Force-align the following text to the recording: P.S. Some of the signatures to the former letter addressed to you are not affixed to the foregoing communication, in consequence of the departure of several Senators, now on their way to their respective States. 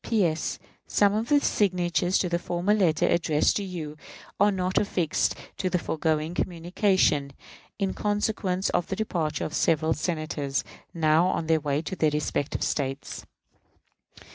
P.S. 0.03 0.57
Some 0.87 1.13
of 1.13 1.29
the 1.29 1.39
signatures 1.41 2.17
to 2.17 2.27
the 2.27 2.39
former 2.39 2.73
letter 2.73 3.05
addressed 3.07 3.57
to 3.57 3.63
you 3.63 3.97
are 4.39 4.51
not 4.51 4.79
affixed 4.79 5.35
to 5.57 5.69
the 5.69 5.77
foregoing 5.77 6.33
communication, 6.33 7.33
in 7.77 7.93
consequence 7.93 8.71
of 8.71 8.87
the 8.87 8.95
departure 8.95 9.45
of 9.45 9.53
several 9.53 9.93
Senators, 9.93 10.63
now 10.91 11.27
on 11.27 11.45
their 11.45 11.59
way 11.59 11.83
to 11.83 11.95
their 11.95 12.09
respective 12.09 12.63
States. 12.63 13.27